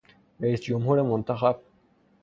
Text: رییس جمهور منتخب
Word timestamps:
رییس 0.39 0.61
جمهور 0.61 1.01
منتخب 1.01 1.57